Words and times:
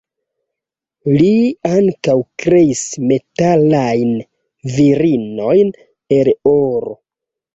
Li 1.19 1.33
ankaŭ 1.71 2.15
kreis 2.43 2.81
metalajn 3.11 4.15
virinojn 4.77 5.71
el 6.21 6.33
oro. 6.57 6.97